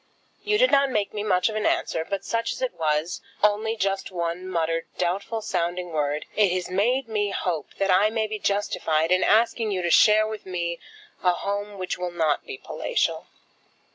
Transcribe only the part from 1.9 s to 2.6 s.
but such